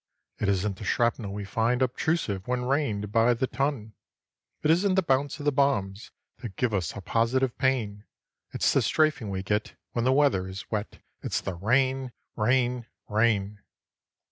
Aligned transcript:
It 0.39 0.49
isn't 0.49 0.77
the 0.77 0.83
shrapnel 0.83 1.31
we 1.31 1.45
find 1.45 1.83
Obtrusive 1.83 2.47
when 2.47 2.65
rained 2.65 3.11
by 3.11 3.35
the 3.35 3.45
ton; 3.45 3.93
It 4.63 4.71
isn't 4.71 4.95
the 4.95 5.03
bounce 5.03 5.37
of 5.37 5.45
the 5.45 5.51
bombs 5.51 6.09
That 6.39 6.55
gives 6.55 6.73
us 6.73 6.95
a 6.95 7.01
positive 7.01 7.55
pain: 7.59 8.05
It's 8.51 8.73
the 8.73 8.81
strafing 8.81 9.29
we 9.29 9.43
get 9.43 9.75
When 9.91 10.03
the 10.03 10.11
weather 10.11 10.47
is 10.47 10.65
wet 10.71 11.03
It's 11.21 11.39
the 11.39 11.53
RAIN, 11.53 12.13
RAIN, 12.35 12.87
RAIN. 13.09 13.59